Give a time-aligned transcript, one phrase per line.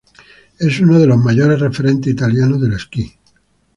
[0.59, 3.13] Es uno de los mayores referentes italianos del esquí.